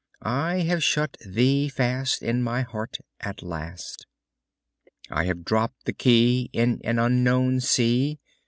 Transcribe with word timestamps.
I 0.23 0.61
have 0.61 0.83
shut 0.83 1.15
thee 1.23 1.69
fast 1.69 2.23
In 2.23 2.41
my 2.41 2.63
heart 2.63 2.97
at 3.19 3.43
last. 3.43 4.07
I 5.11 5.25
have 5.25 5.45
dropped 5.45 5.85
the 5.85 5.93
key 5.93 6.49
In 6.53 6.81
an 6.83 6.97
unknown 6.97 7.59
sea. 7.59 8.19